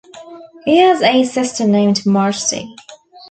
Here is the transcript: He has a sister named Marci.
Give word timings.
He 0.65 0.79
has 0.79 1.03
a 1.03 1.23
sister 1.25 1.67
named 1.67 1.97
Marci. 2.07 2.65